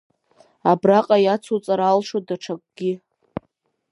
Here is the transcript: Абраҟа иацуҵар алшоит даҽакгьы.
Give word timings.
Абраҟа 0.71 1.17
иацуҵар 1.21 1.81
алшоит 1.89 2.25
даҽакгьы. 2.29 2.93